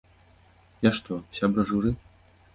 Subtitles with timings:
[0.87, 1.95] Я што, сябра журы?